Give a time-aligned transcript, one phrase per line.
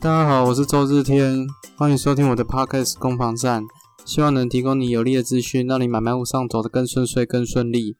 [0.00, 1.44] 大家好，我是周日天，
[1.76, 3.64] 欢迎收听我的 podcast 攻防战，
[4.04, 7.96] 希望能提供你有力的资讯，让你买卖路上走得更顺遂、更顺利。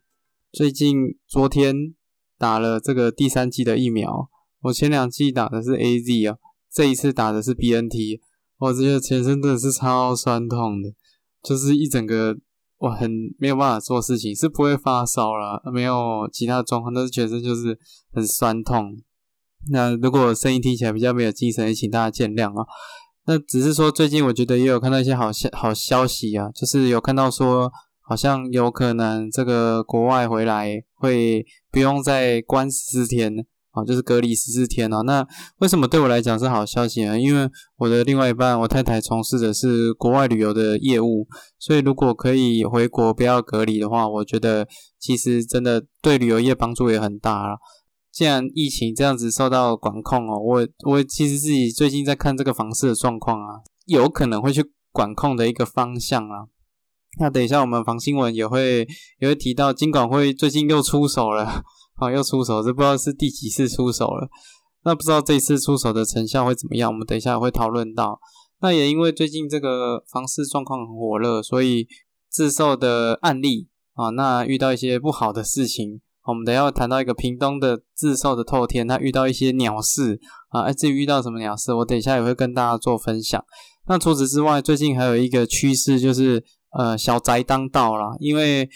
[0.52, 1.96] 最近昨天
[2.38, 4.28] 打了这个第三季的疫苗，
[4.62, 6.36] 我前两季打的是 A Z 啊，
[6.72, 8.20] 这一次打的是 B N T，
[8.58, 10.92] 我觉得全身真的是超酸痛的，
[11.42, 12.38] 就是一整个
[12.78, 13.10] 我很
[13.40, 17.76] 没有办法做事情，是不会发烧了，没有其他状况，但是全身就是
[18.12, 19.02] 很酸痛。
[19.70, 22.66] 那如果声音听起来比较没有精神，也请大家见谅啊。
[23.26, 33.34] 那只是说最近我觉得也有看到一些好消好消息啊，就是有看到说好像有可能这个国外回来会不用再关十四天
[33.72, 35.02] 啊，就是隔离十四天哦。
[35.02, 35.26] 那
[35.58, 37.20] 为什么对我来讲是好消息呢？
[37.20, 41.26] 因为我的另外一半我太太从事的是国外旅游的业务，
[41.58, 44.66] 所以如果可以回国不要隔离的话，我觉得
[44.98, 47.58] 其实真的对旅游业帮助也很大了。
[48.10, 56.48] 既然疫情这样子受到管控哦，我我其实自己最近在看这个房市的状况啊，有可能会去管控的一个方向啊。
[57.20, 58.86] 那等一下我们房新闻也会
[59.20, 61.62] 也会提到，金管会最近又出手了，
[61.96, 64.28] 啊，又出手，这不知道是第几次出手了。
[64.84, 66.90] 那不知道这次出手的成效会怎么样？
[66.90, 68.20] 我们等一下会讨论到。
[68.60, 71.86] 那也因为最近这个房市状况很火热，所以
[72.28, 76.00] 自售的案例啊，那遇到一些不好的事情。
[76.28, 83.42] 我们等下谈到一个屏东的自售的透天，他遇到一些鸟事啊，至于遇到什么鸟事，我等一下也会跟大家做分享。
[83.86, 86.44] 那除此之外，最近还有一个趋势就是，
[86.78, 88.68] 呃，小宅当道啦，因为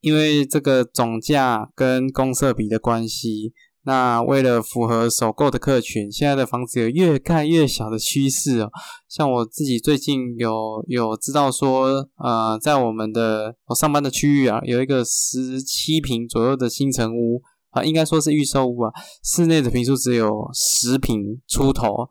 [0.00, 3.52] 因为这个总价跟公设比的关系。
[3.82, 8.70] 那为了符合首购的客群，现在的房子有越盖越小的趋势哦。
[9.08, 18.92] 像我自己最近有有知道说，呃，在我们的我上班的区域啊，有一个十七平左右的新城屋啊，应该说是预售屋啊，
[19.24, 22.06] 室内的平数只有十平出头，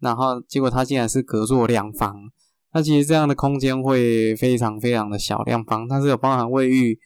[0.00, 2.14] 然后结果它竟然是隔座两房。
[2.74, 6.98] 那其实这样的空间会非常非常的小，两房它是有包含卫浴、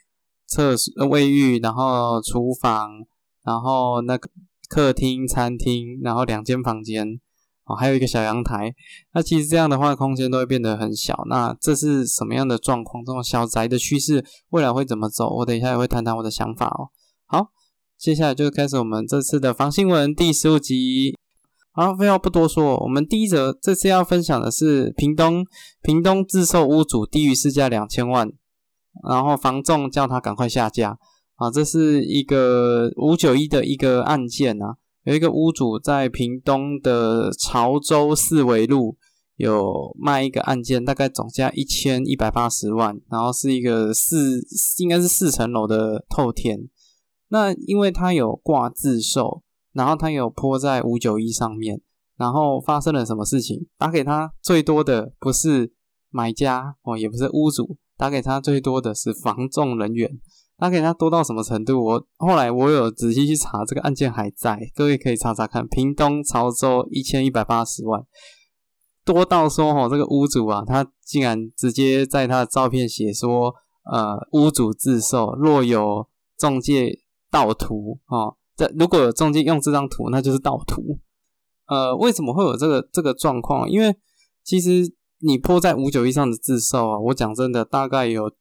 [0.49, 3.07] 厕所、卫浴，然后厨房。
[3.49, 4.29] 然后那个
[4.69, 7.19] 客厅、餐厅，然后两间房间，
[7.65, 8.75] 哦，还有一个小阳台。
[9.15, 11.25] 那其实这样的话，空间都会变得很小。
[11.31, 13.03] 那这是什么样的状况？
[13.03, 15.35] 这种小宅的趋势未来会怎么走？
[15.37, 16.91] 我等一下也会谈谈我的想法哦。
[17.25, 17.47] 好，
[17.97, 21.17] 接下来就开始我们这次的房新闻第十五集。
[21.73, 25.47] 好，废话不多说，我们第一则这次要分享的是屏东，
[25.81, 28.31] 屏东自售屋主低于市价两千万，
[29.09, 30.99] 然后房仲叫他赶快下架。
[31.39, 38.97] 啊，这是一个五九一的一个案件啊，有一个屋主在屏东的潮州四维路
[39.37, 44.41] 有卖一个案件，大概总价一千一百八十万，然后是一个四
[44.79, 46.69] 应该是四层楼的透天。
[47.29, 51.81] 那因为他有挂自售，然后他有泼在五九一上面，
[52.17, 53.69] 然后发生了什么事情？
[53.79, 55.73] 打给他最多的不是
[56.11, 60.19] 买家哦，也不是屋主，打给他最多的是房仲人员。
[60.59, 61.85] 他给他多到什么程度？
[61.85, 65.67] 我后来我有仔细去查，这个案件还在，各位可以查查看。
[65.69, 68.05] 屏东潮州一千一百八十万，
[69.05, 73.55] 多到说哦，这个屋主啊，他竟然直接在他的照片写说，
[73.85, 76.99] 呃，屋主自售，若有中介
[77.31, 80.99] 盗图哦，这如果有中介用这张图，那就是盗图。
[81.69, 83.71] 呃，为什么会有这个这个状况？
[83.71, 83.95] 因为
[84.43, 88.33] 其实你泼在五九以上的自售啊，我讲真的，大概有。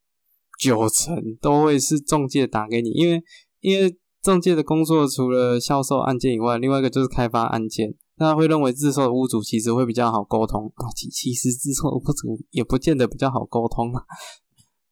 [0.57, 3.21] 九成都会是中介打给你，因为
[3.59, 7.95] 因为中介的工作除了销售案件以外，另外一个就是开发案件。
[8.19, 14.01] 那会认为自售的屋主其实会比较好沟通啊，其其实自售屋主也不见得比较好沟通啊，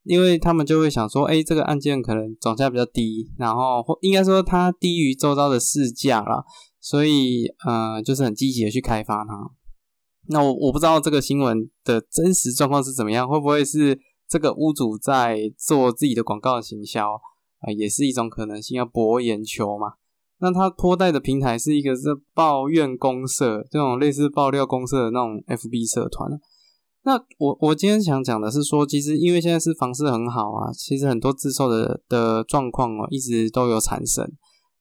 [0.03, 6.45] 因为他们就会想说，哎，这个案件可能总价比较低，然后或应该说它低于周遭的市价了，
[6.79, 9.33] 所以呃，就是很积极的去开发它。
[10.27, 13.99] 那我我不知道这个新闻的真实状况是怎么样，会不会是？
[14.27, 17.13] 这个屋主在做自己的广告行销
[17.59, 19.93] 啊，也是一种可能性，要博眼球嘛。
[20.39, 26.29] 那他托带的平台是一个是抱怨公社，这种类似爆料公社的那种 FB 社团。
[27.03, 34.29] 那我我今天想讲的是说，其实因为现在是房市很好啊，其实很多自售的的状况哦，一直都有产生。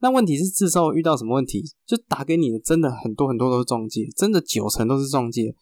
[0.00, 1.62] 那问题是自售遇到什么问题？
[1.86, 5.54] 就打给你的真的很多很多都是中介，真的九成都是中介。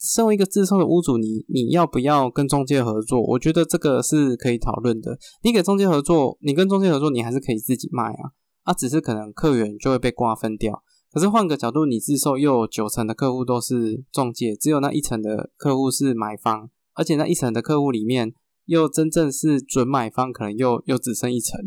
[0.00, 3.20] 身为一个自售的屋主，你你要不要跟中介合作？
[3.20, 5.18] 我觉得这个是可以讨论的。
[5.42, 8.30] 你给中介合作，你跟中介合作，你还是可以自己卖啊，
[8.62, 10.84] 啊，只是可能客源就会被瓜分掉。
[11.10, 18.32] 可是换个角度，你自售又有九成的客户都是中介，只有那一层的客户是买方，而且那一层的客户里面
[18.66, 21.58] 又真正是准买方，可能又又只剩一层。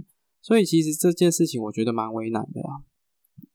[0.42, 2.80] 所以其实这件事情我觉得蛮为难的啊。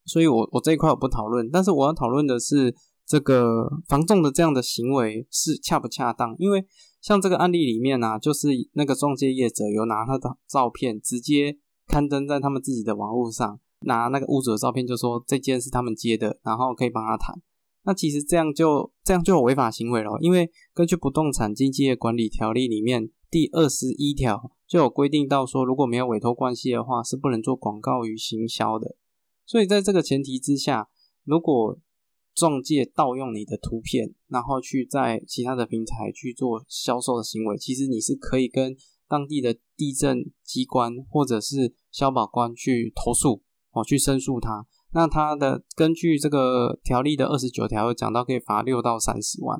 [0.05, 2.75] 所以我我这一块我不讨论，但是我要讨论的是。
[3.07, 6.35] 这个房仲的这样的行为是恰不恰当？
[6.37, 6.65] 因为
[7.01, 11.57] 像这个案例里面呢，就是那个中介业者有拿他的照片直接
[11.87, 17.41] 刊登在他们自己的网络上，拿那个屋主的照片就说这间是他们接的，然后可以帮他谈。
[17.83, 28.97] 那其实这样就这样就有违法行为了，因为根据不动产经纪业管理条例里面第二十一条就有规定到说，如果没有委托关系的话，是不能做广告与行销的。
[29.45, 30.89] 所以在这个前提之下，
[31.23, 31.79] 如果
[32.37, 43.41] 中介盗用你的图片，然后去在其他的平台去做销售的行为，其实你是可以跟当地的地震机关或者是消保官去投诉
[43.71, 44.67] 哦，去申诉他。
[44.93, 49.59] 那他的根据这个条例的二十九条有讲到，可以罚六到三十万。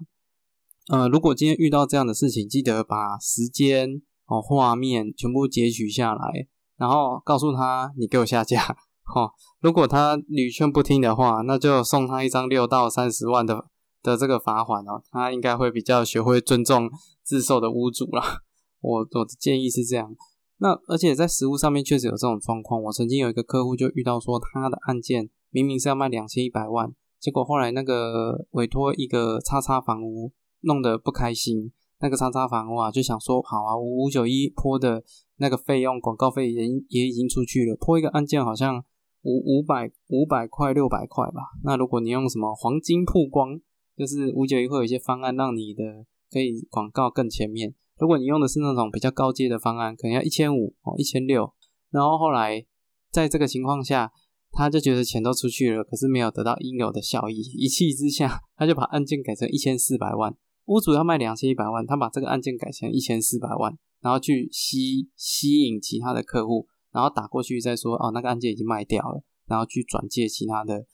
[0.89, 6.47] 呃，如果今天遇到这样的事情，记得把时间哦、画面全部截取下来，
[6.77, 8.77] 然后告诉他你给我下架。
[9.07, 9.31] 哈，
[9.61, 13.65] 如果他屡劝不听的话，那就送他一张六到三十万的
[14.03, 15.01] 的这个罚款哦。
[15.09, 16.89] 他应该会比较学会尊重
[17.23, 18.43] 自售的屋主啦。
[18.81, 20.15] 我我的建议是这样。
[20.59, 30.31] 那而且在实物上面确实有这种状况，我曾经有一个客户就遇到说，他的案件明明是要卖两千一百万，结果后来那个委托一个叉叉房屋
[30.61, 35.03] 弄得不开心，那个叉叉房屋啊就想说，好啊，五五九一坡的
[35.37, 38.83] 那个费用广告费也也已经出去了，坡一个案件好像
[39.27, 41.51] 五五百五百块六百块吧。
[41.65, 43.59] 那如果你用什么黄金曝光，
[43.97, 45.83] 就是五九一会有一些方案让你的
[46.31, 47.75] 可以广告更前面。
[47.99, 51.51] 如果你用的是那种比较高阶的方案，可能要一千五哦，一千六。
[51.89, 52.65] 然后后来
[53.11, 54.13] 在这个情况下，
[54.51, 60.35] 他就觉得钱都出去了，可是没有得到应有的效益，一气之下，他就把案件改成一千四百万。
[60.67, 70.85] 屋主要卖两千一百万，他把这个案件改成一千四百万，然后去吸吸引其他的客户，然后打过去再说哦，那个案件已经卖掉了，然后去转借其他的。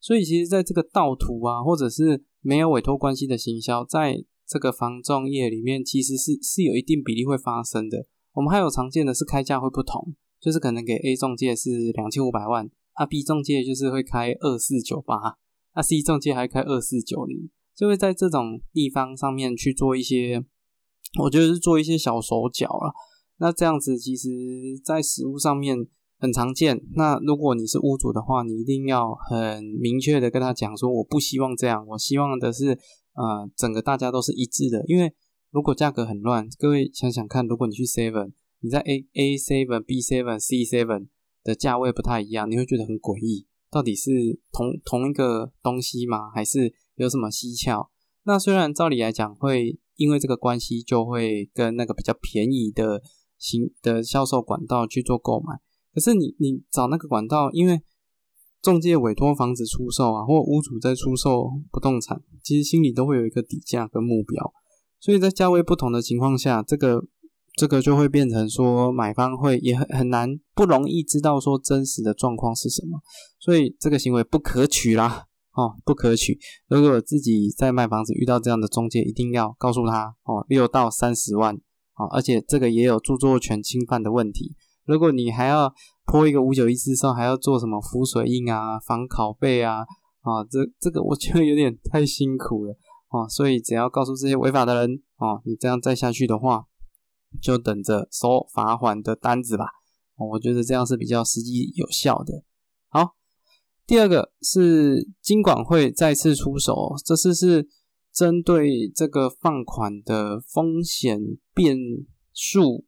[0.00, 8.06] 所以其实，在这个盗图啊，或者是没有委托关系的行销，在这个房仲业里面其实是是有一定比例会发生的。
[8.32, 15.36] 我们还有常见的是开价会不同，就是可能给 A 中介是两千五百万，啊 B 中介就是会开二四九八，
[15.72, 20.44] 啊 C 中介还开二四九零，就会在这种地方上面去做一些，
[21.22, 22.92] 我觉得是做一些小手脚了。
[23.42, 24.30] 那这样子其实
[24.84, 25.76] 在实物上面
[26.18, 26.80] 很常见。
[26.94, 32.78] 那如果你是屋主的话，你一定要很明确的跟他讲说，我不希望这样，我希望的是。
[33.14, 35.12] 啊，整个大家都是一致的，因为
[35.50, 41.08] 如果价格很乱，各位想想看，如果你去 Seven，你在 A A Seven、B Seven、C Seven
[41.44, 46.30] 的价位不太一样，你会觉得很诡异，到底是同同一个东西吗？
[46.34, 47.90] 还是有什么蹊跷？
[48.22, 53.02] 那虽然照理来讲，会因为这个关系，就会跟那个比较便宜的
[53.42, 55.58] 行的销售管道去做购买，
[55.92, 57.82] 可是你你找那个管道，因为
[58.62, 64.52] 中介委托房子出售啊，或屋主在出售不动产，其实心里都会有一个底价跟目标，
[65.00, 67.04] 所以在价位不同的情况下，这个
[67.56, 73.00] 这个就会变成说买方会也很很难不容易知道说真实的状况是什么，
[73.40, 76.38] 所以这个行为不可取啦，哦，不可取。
[76.68, 81.60] 如果自己在卖房子遇到这样的中介，一定要告诉他哦，六到三十万，
[81.94, 84.54] 啊，而且这个也有著作权侵犯的问题。
[84.84, 85.72] 如果你还要
[86.04, 89.80] 泼一个五九一之上，还要做什么浮水印啊、防拷贝啊
[90.22, 92.76] 啊，这这个我觉得有点太辛苦了
[93.08, 96.64] 啊，所以只要告诉这些违法的人啊，你这样再下去的话，
[97.40, 99.66] 就等着收罚款的单子吧。
[100.16, 102.44] 我觉得这样是比较实际有效的。
[102.88, 103.14] 好，
[103.86, 107.68] 第二个是金管会再次出手，这次是
[108.12, 111.20] 针对这个放款的风险
[111.54, 111.76] 变
[112.32, 112.84] 数。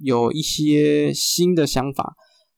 [0.00, 2.14] 有一些新的想法，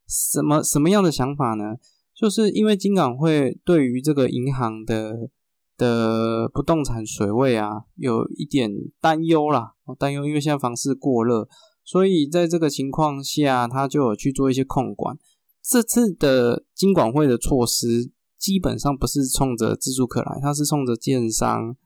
[0.07, 1.77] 什么什么样的想法呢？
[2.15, 5.31] 就是因为金管会对于这个银行的
[5.79, 8.71] 的不动产水位啊，有一点
[9.01, 11.49] 担忧啦，担忧，因为现在房市过热，
[11.83, 15.17] 所以在这个情况下，他就有去做一些控管。
[15.63, 21.77] 这次的金管会的措施，基本上不是冲着自住客来，他是冲着建商，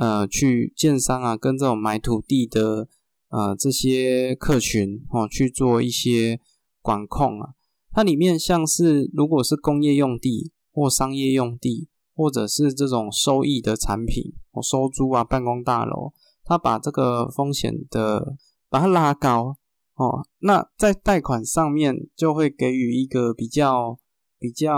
[0.00, 2.88] 呃，去建商啊，跟这种买土地的。
[3.32, 6.40] 呃，这些客群哦去做一些
[6.82, 7.50] 管控啊，
[7.92, 18.36] 它里面像是如果是工业用地或商业用地，或者是这种收益的产品哦，收租啊，办公大楼，它把这个风险的
[18.68, 19.56] 把它拉高
[19.94, 23.96] 哦，那在贷款上面就会给予一个比较
[24.40, 24.68] 比较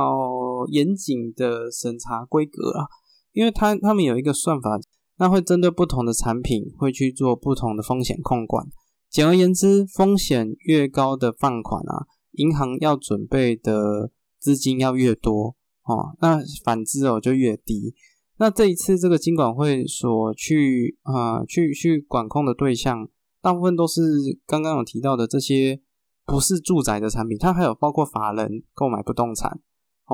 [0.69, 2.87] 严谨的审查规格啊，
[3.33, 4.81] 因为他他们有一个算法。
[5.19, 8.67] 那会针对不同的产品，会去做不同的风险控管。
[9.09, 15.55] 简而言之，风险越高的放款啊，银行要准备的资金要越多
[15.85, 16.17] 哦。
[16.21, 17.95] 那反之哦就越低。
[18.39, 23.07] 那这一次这个金管会所去啊去去管控的对象，
[23.41, 24.01] 大部分都是
[24.45, 25.81] 刚刚有提到的这些
[26.25, 29.61] 不是住宅的产品，它还有包括法人购买不动产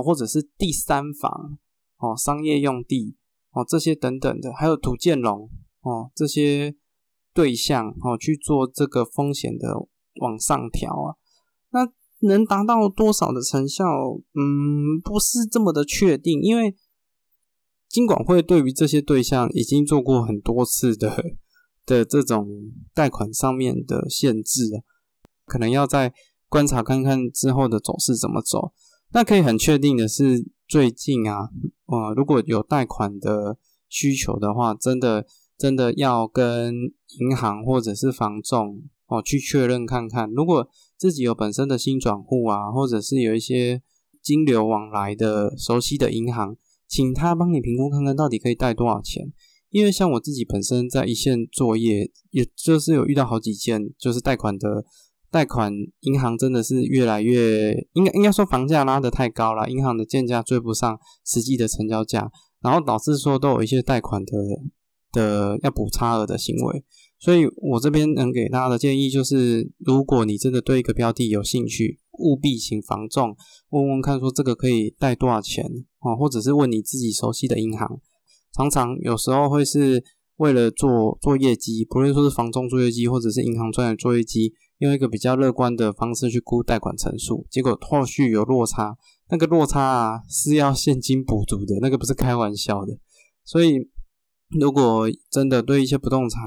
[0.02, 1.58] 或者是第三房
[1.98, 3.16] 哦，商业用地
[3.52, 5.50] 哦这些等等的，还有土建龙
[5.80, 6.74] 哦这些
[7.32, 9.74] 对象哦去做这个风险的
[10.20, 11.16] 往上调啊，
[11.70, 11.88] 那
[12.26, 13.84] 能达到多少的成效？
[14.34, 16.76] 嗯，不是这么的确定，因为。
[17.90, 21.24] 金管会对于这些对象已经做过很多次的
[21.86, 22.46] 的这种
[22.92, 24.84] 贷款上面的限制啊，
[25.46, 26.12] 可能要再
[26.50, 28.74] 观察看看之后的走势怎么走。
[29.12, 31.50] 那可以很确定的是，最近啊，
[31.86, 36.74] 呃，如果有贷款的需求的话，真的真的要跟
[37.18, 43.82] 银行或者是房仲哦去确认看看，如果自己有本身的新转户啊，或者是有一些
[44.22, 46.56] 金流往来的熟悉的银行。
[46.90, 49.30] 请他帮你评估看看到底可以贷多少钱，
[49.68, 54.86] 因为像我自己本身在一线作业，也就是有遇到好几件，就是贷款的
[55.30, 62.30] 贷款，银行真的是越来越应该应该说房价拉得太高了，银行的建价追不上实际的成交价，
[62.60, 64.32] 然后导致说都有一些贷款的
[65.12, 66.84] 的要补差额的行为，
[67.18, 71.98] 所以我这边能给大家的建议就是，如果你真的对一个标的有兴趣。
[72.20, 73.36] 务必请房仲
[73.68, 75.64] 问问看，说这个可以贷多少钱
[76.00, 78.00] 啊，或者是问你自己熟悉的银行。
[78.52, 80.02] 常常有时候会是
[80.38, 88.96] 为了做做业绩，不论说是房仲做业绩，或者是银行专业做业绩，用一个比较乐观的方式去估贷款成数，结果后续有落差，
[89.28, 92.96] 那个落差啊是要现金补足的，那个不是开玩笑的。
[93.44, 93.88] 所以，
[94.58, 96.42] 如果真的对一些不动产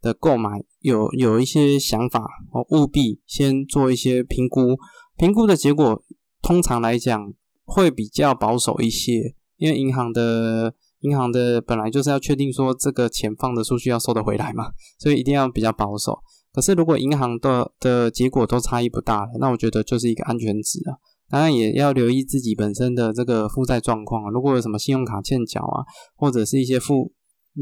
[0.00, 4.76] 的购买有有一些想法哦，务必先做一些评估。
[5.16, 6.02] 评估的结果
[6.42, 7.32] 通常来讲
[7.64, 16.18] 会比较保守一些，因为银行的银行的本来就是要确定说这个钱放的出去要收得回来嘛，所以一定要比较保守。
[16.54, 20.94] 可是如果银行的的结果都差异不大了，那我觉得就是一个安全值啊。
[21.28, 25.82] 当然也要留意自己本身的这个负债状况，如果有什么信用卡欠缴啊，
[26.14, 27.12] 或者是一些付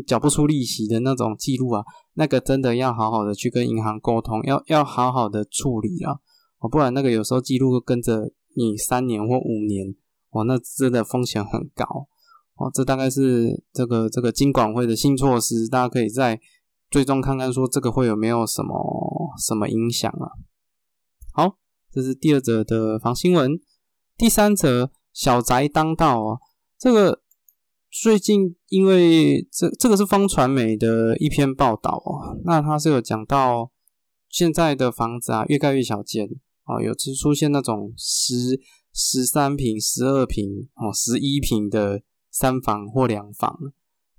[0.06, 1.82] 缴不出利息的那种记录啊，
[2.14, 6.12] 那个真的要好好的去跟银行沟通，要要好好的处理啊。
[6.58, 9.94] 哦，不然那个有时候记录跟着你三年或五年，
[10.32, 12.08] 哦，那真的风险很高。
[12.56, 16.38] 哦，这大概是这个这个金管会的新措施，大家可以在
[16.92, 20.30] 最终看看说这个会有没有什么什么影响啊？
[21.32, 21.56] 好，
[21.90, 23.58] 这是第二则的房新闻。
[24.16, 26.40] 第三则小宅当道哦，
[26.78, 27.22] 这个
[27.90, 33.72] 最近因为这这个是方传媒的一篇报道哦，那他是有讲到
[34.28, 36.28] 现在的房子啊越盖越小间。
[36.64, 38.60] 啊，有出出现那种十
[38.94, 43.58] 十三平、十二平、哦十一平的三房或两房，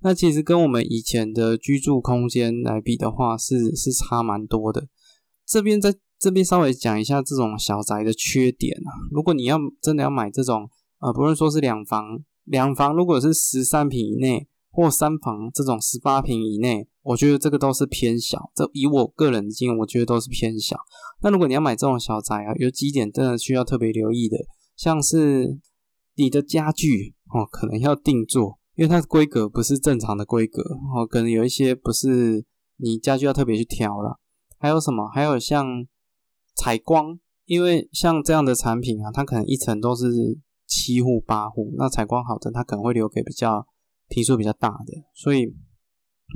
[0.04, 4.86] 那其实跟我们以前的居住空间来比的话，是是差蛮多的。
[5.44, 8.90] 这边在这边稍微讲一下这种小宅的缺点啊。
[9.10, 10.68] 如果你要真的要买这种，
[11.00, 14.46] 呃，不论说是两房，两房如果是十三平以内。
[14.76, 18.50] 或三房这种十八平以内，我觉得这个都是偏小。
[18.56, 20.76] 这以我个人的经验，我觉得都是偏小。
[21.22, 24.36] 那如果你要买这种小宅啊，有几点真的需要特别留意的，
[24.76, 25.60] 像是
[26.16, 30.62] 你的家具哦，可能要定做，因为它的规格不是正常的规格
[30.94, 32.44] 哦，可能有一些不是
[32.76, 34.18] 你家具要特别去挑了。
[34.58, 35.08] 还有什么？
[35.08, 35.86] 还有像
[36.56, 43.66] 采光，因为像这样的产品啊，它可能一层都是七户八户，那采光好的，它可能会留给比较。
[44.06, 45.56] 频数比较大的，所以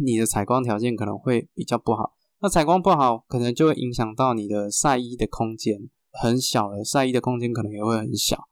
[0.03, 2.17] 你的采光条件可能会比较不好。
[2.41, 5.79] 那采光不好，可能就会影响到你的晒衣的空间，
[6.11, 8.49] 很小了，晒衣的空间可能也会很小。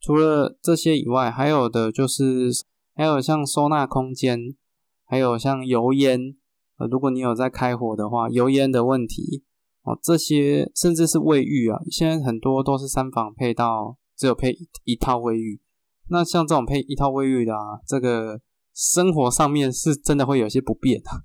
[0.00, 2.52] 除了这些以外，还有的就是
[2.96, 4.56] 还有像收纳空间，
[5.04, 6.34] 还有像油烟。
[6.78, 9.44] 呃，如果你有在开火的话，油烟的问题
[9.82, 15.60] 哦，这些甚至是卫浴啊，现在很多都是三房配到只有配一套卫浴。
[16.08, 18.40] 那像这种配一套卫浴的啊，这个
[18.74, 21.24] 生活上面是真的会有些不便啊。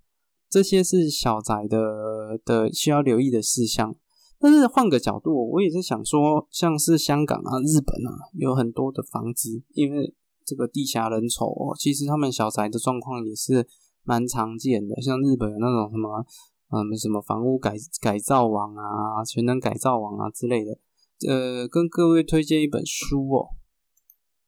[0.49, 3.95] 这些是小宅的的需要留意的事项。
[4.39, 10.13] 但是换个角度，我也是想说，像是香港啊、日本啊，有很多的房子，因为
[10.51, 13.65] 这个地下人丑哦，其实他们小宅的状况也是
[14.03, 15.01] 蛮常见的。
[15.01, 16.25] 像日本有那种什么
[16.71, 20.77] 嗯什么房屋改改造网啊、全能改造网啊之类的。
[21.25, 23.47] 呃，跟各位推荐一本书哦。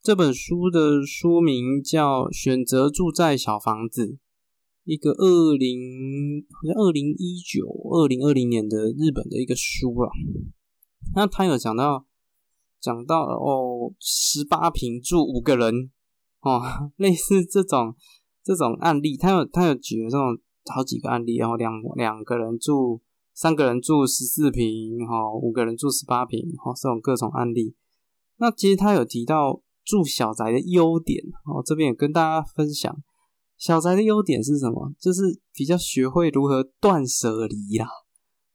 [0.02, 4.06] 这本书的书名叫《选择住在小房子》，
[4.84, 10.12] 一个二零好像二零一九、二零二零年的日本的一个书了。
[11.16, 12.06] 那他有讲到
[12.82, 15.90] 讲到哦，十八平住五个人
[16.44, 16.62] 哦，
[16.98, 17.96] 类似这种
[18.44, 23.02] 这种案例，他有他有举了这种好几个案例，然后两两个人住，
[23.34, 27.76] 三个人住十四平，哈，五个人住十八平，哈，这种各种案例。
[28.38, 32.96] 那其实他有提到住小宅的优点，哦，这边也跟大家分享，
[33.58, 34.94] 小宅的优点是什么？
[35.00, 37.88] 就是比较学会如何断舍离啦。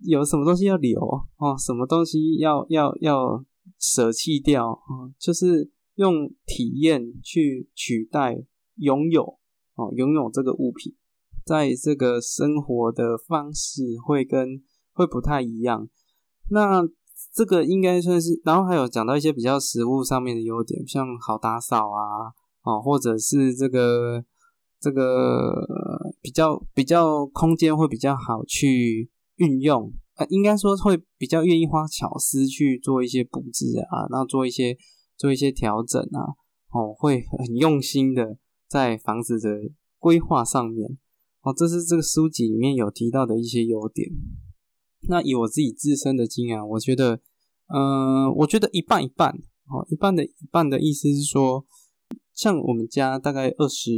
[0.00, 1.00] 有什么东西要留
[1.38, 3.44] 哦，什么东西要要要
[3.78, 8.42] 舍弃掉哦，就是用体验去取代
[8.76, 9.38] 拥有
[9.74, 10.94] 哦，拥有这个物品，
[11.44, 14.62] 在这个生活的方式会跟
[14.92, 15.88] 会不太一样。
[16.50, 16.82] 那
[17.34, 24.24] 这个应该算是，然后还有讲到一些比较实物上面的优点，像好打扫啊，哦，或者是这个
[24.80, 25.66] 这个
[26.22, 29.10] 比较比较空间会比较好去。
[29.38, 34.76] 运用呃，应该说会比较愿意花巧思去做一些布置啊，然后做一些
[35.18, 36.38] 做一些调整啊，
[36.70, 39.50] 哦，会很用心的在房子的
[39.98, 40.96] 规划上面
[41.42, 44.08] 哦，这是这个书籍里面有提到的一些优点。
[45.08, 47.20] 那以我自己自身的经验，我觉得，
[47.66, 51.66] 嗯，我觉得一半一半哦，一半的一半的意思是说，
[52.32, 53.90] 像我们家大概二十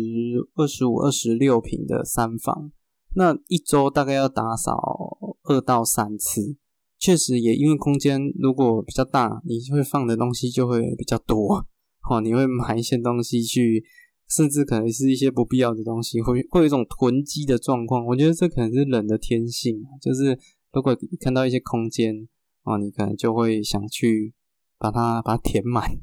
[0.55, 2.73] 二十五、二十六平的三房。
[3.13, 6.57] 那一周大概要打扫二到三次，
[7.01, 11.67] 确实也因为空间如果比较大，你会放的东西就会比较多，
[12.11, 13.83] 哦，你会买一些东西去，
[14.29, 18.05] 甚至可能是一些不必要的东西，会会有一种囤积的状况。
[18.05, 20.39] 我觉得这可能是人的天性，就是
[20.73, 22.29] 如果看到一些空间，
[22.65, 24.35] 哦，你可能就会想去
[24.79, 25.99] 把它把它填满。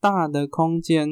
[0.00, 1.08] 大的空间，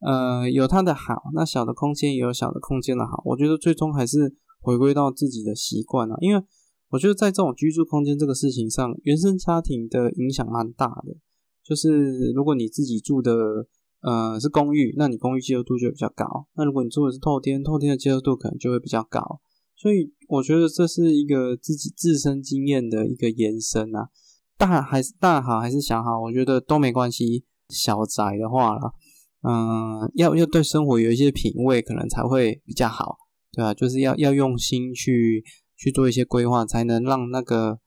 [0.00, 3.22] 呃，有它的好，那小的空间也有小的空间的好。
[3.24, 4.36] 我觉得最终还是。
[4.60, 6.44] 回归到自己的习惯啊，因为
[6.90, 11.16] 我觉得在这种居住空间这个事情上，原生家庭的影响蛮大的。
[11.64, 13.66] 就是如果你自己住的
[14.00, 19.40] 呃是公寓，那你公寓接受度就比较高；那如果你住的是透天，透天的接受度可能就会比较高。
[19.76, 24.08] 所以我觉得这是一个自己自身经验的一个延伸啊。
[24.56, 27.44] 大还是大好还是小好，我觉得都没关系。
[27.68, 28.94] 小宅的话了，
[29.42, 33.18] 嗯，要要对生活有一些品味，可能才会比较好。
[33.52, 35.44] 对啊，就是要要用心去
[35.78, 37.78] 去做一些规划，才能让那个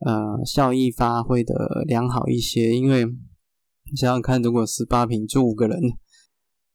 [0.00, 2.74] 呃效益发挥的良好一些。
[2.74, 3.06] 因为
[3.94, 5.80] 想想看，如果十八平住五个人，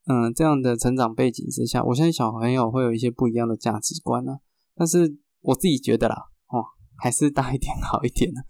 [0.07, 4.37] 嗯，这样的成长背景之下，我相信小朋友会有一些不一样的价值观呢。
[4.73, 6.15] 但是我自己觉得啦，
[6.47, 6.63] 哦，
[6.97, 8.41] 还是大一点 好一点呢。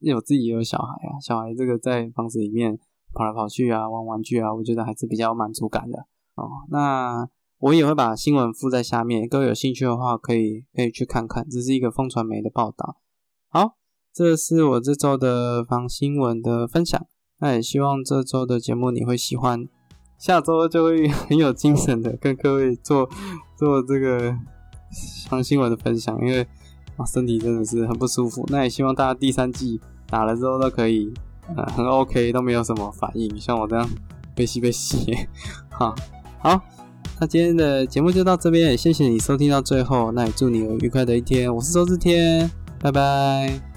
[0.00, 2.78] 因为我自己有小孩啊，小孩这个在房子里面
[3.14, 5.98] 跑来跑去啊，玩玩具啊，我觉得还是比较满足感的
[6.34, 6.46] 哦。
[6.70, 7.26] 那。
[7.58, 12.98] 我也会把新闻附在下面，各位有兴趣的话可以可以去看看，这是一个风传媒的报道。
[13.48, 13.76] 好，
[14.12, 17.06] 这是我这周的防新闻的分享，
[17.40, 19.66] 那也希望这周的节目你会喜欢，
[20.18, 23.08] 下周就会很有精神的跟各位做
[23.56, 24.36] 做这个
[25.30, 26.46] 房新闻的分享，因为
[26.98, 28.44] 啊身体真的是很不舒服。
[28.50, 31.10] 那也希望大家第三季打了之后都可以
[31.56, 33.88] 呃很 OK，都没有什么反应，像我这样
[34.34, 35.16] 被吸被吸，
[35.70, 35.94] 好
[36.38, 36.75] 好。
[37.18, 41.54] 那今天的节目就到这边，谢谢你收听到最后，那也祝你有愉快的一天。
[41.54, 43.75] 我是周志天，拜拜。